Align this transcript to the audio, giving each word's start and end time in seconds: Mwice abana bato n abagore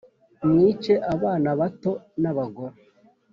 Mwice 0.49 0.93
abana 1.13 1.49
bato 1.59 1.91
n 2.21 2.23
abagore 2.31 2.75